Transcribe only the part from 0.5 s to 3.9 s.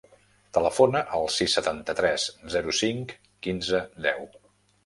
Telefona al sis, setanta-tres, zero, cinc, quinze,